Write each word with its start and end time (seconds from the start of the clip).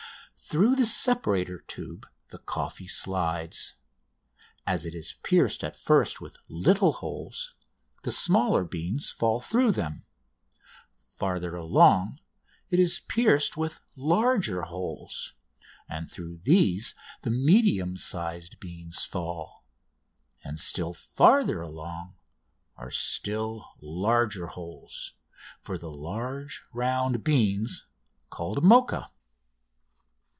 Through 0.51 0.75
the 0.75 0.85
separator 0.85 1.59
tube 1.59 2.05
the 2.27 2.37
coffee 2.37 2.87
slides. 2.87 3.75
As 4.67 4.85
it 4.85 4.93
is 4.93 5.15
pierced 5.23 5.63
at 5.63 5.77
first 5.77 6.19
with 6.19 6.39
little 6.49 6.91
holes 6.91 7.53
the 8.03 8.11
smaller 8.11 8.65
beans 8.65 9.09
fall 9.09 9.39
through 9.39 9.71
them. 9.71 10.03
Farther 10.97 11.55
along 11.55 12.19
it 12.69 12.79
is 12.79 12.99
pierced 12.99 13.55
with 13.55 13.79
larger 13.95 14.63
holes, 14.63 15.31
and 15.87 16.11
through 16.11 16.39
these 16.39 16.95
the 17.21 17.31
medium 17.31 17.95
sized 17.95 18.59
beans 18.59 19.05
fall, 19.05 19.63
and 20.43 20.59
still 20.59 20.93
farther 20.93 21.61
along 21.61 22.17
are 22.75 22.91
still 22.91 23.75
larger 23.79 24.47
holes, 24.47 25.13
for 25.61 25.77
the 25.77 25.89
large 25.91 26.61
round 26.73 27.23
beans 27.23 27.85
called 28.29 28.61
"Moka." 28.65 29.11